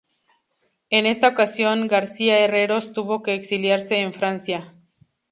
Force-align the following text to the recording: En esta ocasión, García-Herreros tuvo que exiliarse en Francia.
En 0.89 1.05
esta 1.05 1.27
ocasión, 1.27 1.85
García-Herreros 1.87 2.91
tuvo 2.91 3.21
que 3.21 3.35
exiliarse 3.35 3.99
en 3.99 4.15
Francia. 4.15 4.73